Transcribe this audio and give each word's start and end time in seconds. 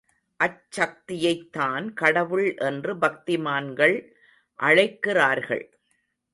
அச்சக்தியைத்தான் 0.39 1.93
கடவுள் 1.93 2.55
என்று 2.55 2.95
பக்திமான்கள் 2.95 3.97
அழைக்கிறார்கள். 4.59 5.65